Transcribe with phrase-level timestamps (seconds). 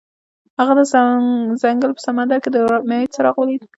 [0.59, 0.81] هغه د
[1.61, 3.61] ځنګل په سمندر کې د امید څراغ ولید.